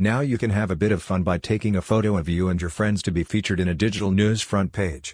[0.00, 2.60] Now you can have a bit of fun by taking a photo of you and
[2.60, 5.12] your friends to be featured in a digital news front page.